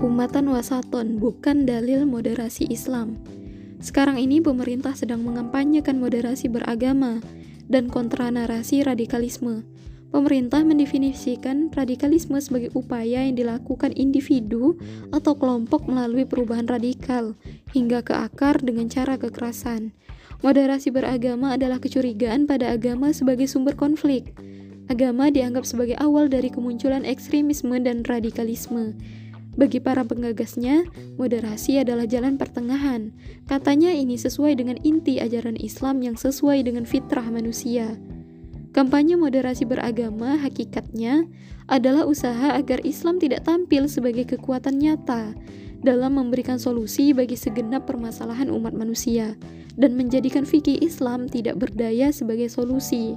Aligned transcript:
umatan 0.00 0.52
wasaton 0.52 1.16
bukan 1.16 1.64
dalil 1.64 2.04
moderasi 2.04 2.68
Islam. 2.68 3.16
Sekarang 3.80 4.20
ini 4.20 4.40
pemerintah 4.44 4.92
sedang 4.92 5.24
mengampanyekan 5.24 5.96
moderasi 6.00 6.52
beragama 6.52 7.20
dan 7.68 7.88
kontra 7.88 8.28
narasi 8.28 8.84
radikalisme. 8.84 9.64
Pemerintah 10.14 10.62
mendefinisikan 10.62 11.68
radikalisme 11.74 12.38
sebagai 12.38 12.72
upaya 12.72 13.26
yang 13.26 13.36
dilakukan 13.36 13.92
individu 13.92 14.78
atau 15.12 15.36
kelompok 15.36 15.84
melalui 15.90 16.24
perubahan 16.24 16.64
radikal 16.64 17.36
hingga 17.74 18.00
ke 18.00 18.14
akar 18.16 18.62
dengan 18.62 18.88
cara 18.88 19.18
kekerasan. 19.20 19.92
Moderasi 20.40 20.92
beragama 20.94 21.56
adalah 21.56 21.82
kecurigaan 21.82 22.46
pada 22.46 22.72
agama 22.72 23.10
sebagai 23.10 23.48
sumber 23.50 23.74
konflik. 23.74 24.36
Agama 24.86 25.26
dianggap 25.34 25.66
sebagai 25.66 25.98
awal 25.98 26.30
dari 26.30 26.46
kemunculan 26.46 27.02
ekstremisme 27.02 27.74
dan 27.82 28.06
radikalisme. 28.06 28.94
Bagi 29.56 29.80
para 29.80 30.04
penggagasnya, 30.04 30.84
moderasi 31.16 31.80
adalah 31.80 32.04
jalan 32.04 32.36
pertengahan. 32.36 33.16
Katanya 33.48 33.88
ini 33.88 34.20
sesuai 34.20 34.52
dengan 34.60 34.76
inti 34.84 35.16
ajaran 35.16 35.56
Islam 35.56 36.04
yang 36.04 36.20
sesuai 36.20 36.60
dengan 36.60 36.84
fitrah 36.84 37.24
manusia. 37.32 37.96
Kampanye 38.76 39.16
moderasi 39.16 39.64
beragama 39.64 40.36
hakikatnya 40.36 41.24
adalah 41.64 42.04
usaha 42.04 42.52
agar 42.52 42.84
Islam 42.84 43.16
tidak 43.16 43.48
tampil 43.48 43.88
sebagai 43.88 44.28
kekuatan 44.36 44.76
nyata 44.76 45.32
dalam 45.80 46.20
memberikan 46.20 46.60
solusi 46.60 47.16
bagi 47.16 47.40
segenap 47.40 47.88
permasalahan 47.88 48.52
umat 48.52 48.76
manusia 48.76 49.40
dan 49.80 49.96
menjadikan 49.96 50.44
fikih 50.44 50.76
Islam 50.84 51.32
tidak 51.32 51.56
berdaya 51.56 52.12
sebagai 52.12 52.52
solusi. 52.52 53.16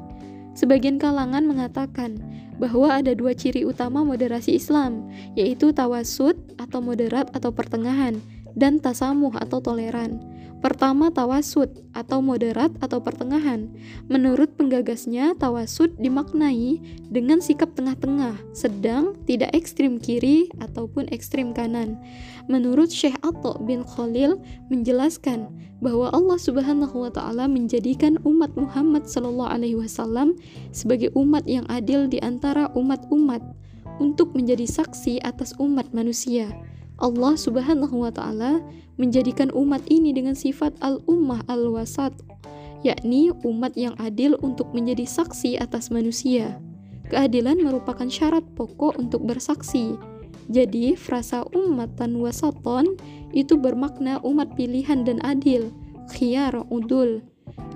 Sebagian 0.57 0.97
kalangan 0.97 1.45
mengatakan 1.45 2.19
bahwa 2.59 2.91
ada 2.91 3.15
dua 3.15 3.31
ciri 3.31 3.63
utama 3.63 4.03
moderasi 4.03 4.59
Islam, 4.59 5.07
yaitu 5.33 5.71
tawasud 5.71 6.35
atau 6.59 6.79
moderat 6.83 7.31
atau 7.31 7.55
pertengahan, 7.55 8.19
dan 8.55 8.81
tasamuh 8.81 9.33
atau 9.37 9.59
toleran. 9.59 10.21
Pertama, 10.59 11.07
tawasud 11.07 11.71
atau 11.95 12.19
moderat 12.19 12.75
atau 12.83 12.99
pertengahan. 12.99 13.71
Menurut 14.11 14.59
penggagasnya, 14.59 15.31
tawasud 15.39 15.95
dimaknai 15.95 16.83
dengan 17.07 17.39
sikap 17.39 17.71
tengah-tengah, 17.79 18.35
sedang 18.51 19.15
tidak 19.23 19.55
ekstrim 19.55 19.95
kiri 20.03 20.51
ataupun 20.59 21.07
ekstrim 21.15 21.55
kanan. 21.55 21.95
Menurut 22.51 22.91
Syekh 22.91 23.15
Atto 23.23 23.55
bin 23.63 23.87
Khalil 23.87 24.35
menjelaskan 24.67 25.47
bahwa 25.79 26.11
Allah 26.11 26.35
Subhanahu 26.35 27.07
wa 27.07 27.11
taala 27.15 27.47
menjadikan 27.47 28.19
umat 28.27 28.51
Muhammad 28.59 29.07
sallallahu 29.07 29.47
alaihi 29.47 29.79
wasallam 29.79 30.35
sebagai 30.75 31.07
umat 31.15 31.47
yang 31.47 31.63
adil 31.71 32.11
di 32.11 32.19
antara 32.19 32.67
umat-umat 32.75 33.39
untuk 34.03 34.35
menjadi 34.35 34.67
saksi 34.67 35.23
atas 35.23 35.55
umat 35.55 35.87
manusia. 35.95 36.51
Allah 36.99 37.39
Subhanahu 37.39 38.03
wa 38.03 38.11
taala 38.11 38.59
menjadikan 38.99 39.47
umat 39.55 39.79
ini 39.87 40.11
dengan 40.11 40.35
sifat 40.35 40.75
al-ummah 40.83 41.47
al-wasat, 41.47 42.11
yakni 42.83 43.31
umat 43.47 43.73
yang 43.79 43.95
adil 43.99 44.35
untuk 44.43 44.71
menjadi 44.75 45.07
saksi 45.07 45.55
atas 45.59 45.87
manusia. 45.87 46.59
Keadilan 47.07 47.63
merupakan 47.63 48.05
syarat 48.05 48.43
pokok 48.53 48.99
untuk 48.99 49.25
bersaksi. 49.25 49.97
Jadi, 50.49 50.93
frasa 50.93 51.45
ummatan 51.55 52.19
wasaton 52.21 52.99
itu 53.33 53.57
bermakna 53.57 54.19
umat 54.21 54.53
pilihan 54.57 55.05
dan 55.07 55.21
adil, 55.25 55.73
khiyar 56.09 56.53
udul, 56.69 57.21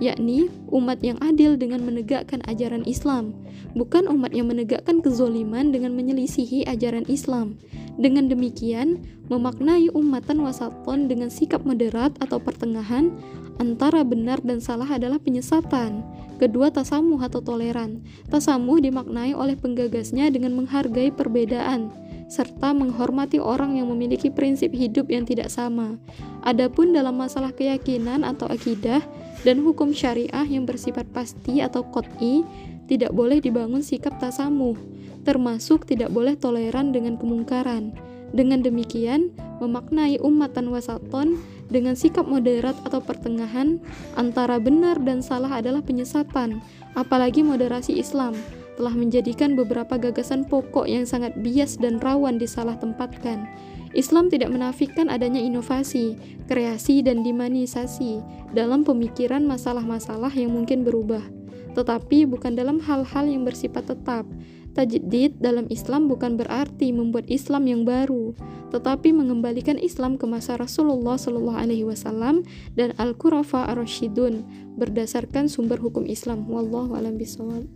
yakni 0.01 0.49
umat 0.69 1.01
yang 1.01 1.17
adil 1.21 1.55
dengan 1.57 1.85
menegakkan 1.85 2.41
ajaran 2.49 2.83
Islam, 2.85 3.33
bukan 3.77 4.09
umat 4.09 4.33
yang 4.33 4.49
menegakkan 4.49 5.01
kezoliman 5.01 5.69
dengan 5.69 5.93
menyelisihi 5.93 6.65
ajaran 6.65 7.05
Islam. 7.09 7.57
Dengan 7.93 8.25
demikian, 8.25 9.05
memaknai 9.29 9.93
umatan 9.93 10.41
wasaton 10.41 11.05
dengan 11.05 11.29
sikap 11.29 11.61
moderat 11.61 12.17
atau 12.17 12.41
pertengahan 12.41 13.13
antara 13.61 14.01
benar 14.01 14.41
dan 14.41 14.57
salah 14.57 14.89
adalah 14.89 15.21
penyesatan. 15.21 16.01
Kedua, 16.41 16.73
tasamuh 16.73 17.21
atau 17.21 17.39
toleran. 17.39 18.01
Tasamuh 18.33 18.81
dimaknai 18.81 19.37
oleh 19.37 19.53
penggagasnya 19.53 20.33
dengan 20.33 20.57
menghargai 20.57 21.13
perbedaan 21.13 21.93
serta 22.33 22.73
menghormati 22.73 23.37
orang 23.37 23.77
yang 23.77 23.93
memiliki 23.93 24.33
prinsip 24.33 24.73
hidup 24.73 25.05
yang 25.13 25.21
tidak 25.21 25.53
sama. 25.53 26.01
Adapun 26.41 26.89
dalam 26.89 27.13
masalah 27.13 27.53
keyakinan 27.53 28.25
atau 28.25 28.49
akidah 28.49 29.05
dan 29.45 29.61
hukum 29.61 29.93
syariah 29.93 30.47
yang 30.49 30.65
bersifat 30.65 31.05
pasti 31.13 31.61
atau 31.61 31.85
kot'i, 31.93 32.41
tidak 32.93 33.11
boleh 33.17 33.41
dibangun 33.41 33.81
sikap 33.81 34.21
tasamuh 34.21 34.77
termasuk 35.23 35.87
tidak 35.87 36.11
boleh 36.11 36.35
toleran 36.35 36.91
dengan 36.91 37.15
kemungkaran. 37.15 37.95
Dengan 38.33 38.65
demikian, 38.65 39.29
memaknai 39.61 40.19
umatan 40.19 40.73
wasaton 40.73 41.39
dengan 41.69 41.93
sikap 41.93 42.25
moderat 42.25 42.75
atau 42.83 42.99
pertengahan 42.99 43.79
antara 44.17 44.57
benar 44.59 44.99
dan 45.01 45.21
salah 45.21 45.61
adalah 45.61 45.85
penyesatan, 45.85 46.59
apalagi 46.97 47.45
moderasi 47.45 47.97
Islam 47.97 48.35
telah 48.73 48.93
menjadikan 48.97 49.53
beberapa 49.53 50.01
gagasan 50.01 50.49
pokok 50.49 50.89
yang 50.89 51.05
sangat 51.05 51.37
bias 51.45 51.77
dan 51.77 52.01
rawan 52.01 52.41
disalah 52.41 52.73
tempatkan. 52.81 53.45
Islam 53.93 54.33
tidak 54.33 54.49
menafikan 54.49 55.05
adanya 55.13 55.37
inovasi, 55.37 56.17
kreasi, 56.49 57.05
dan 57.05 57.21
dimanisasi 57.21 58.17
dalam 58.57 58.81
pemikiran 58.81 59.45
masalah-masalah 59.45 60.33
yang 60.33 60.49
mungkin 60.57 60.81
berubah, 60.81 61.21
tetapi 61.73 62.25
bukan 62.29 62.53
dalam 62.53 62.77
hal-hal 62.81 63.25
yang 63.25 63.43
bersifat 63.45 63.89
tetap, 63.89 64.25
Tajdid 64.73 65.37
dalam 65.37 65.69
Islam 65.69 66.09
bukan 66.09 66.33
berarti 66.33 66.89
membuat 66.89 67.29
Islam 67.29 67.69
yang 67.69 67.85
baru, 67.85 68.33
tetapi 68.73 69.13
mengembalikan 69.13 69.77
Islam 69.77 70.17
ke 70.17 70.25
masa 70.25 70.57
Rasulullah 70.57 71.13
Shallallahu 71.13 71.61
Alaihi 71.61 71.85
Wasallam 71.85 72.41
dan 72.73 72.97
Al-Qurafa 72.97 73.69
ar-Rasyidun 73.69 74.41
berdasarkan 74.81 75.45
sumber 75.45 75.77
hukum 75.77 76.09
Islam. 76.09 76.49
Wallahu 76.49 76.97
a'lam 76.97 77.21
bishawab. 77.21 77.69